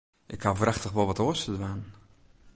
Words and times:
Ik 0.33 0.41
haw 0.45 0.57
wrachtich 0.59 0.93
wol 0.95 1.09
wat 1.09 1.23
oars 1.25 1.43
te 1.43 1.51
dwaan. 1.57 1.81